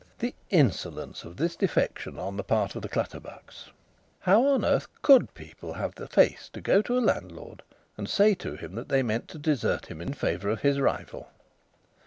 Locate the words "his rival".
10.61-11.29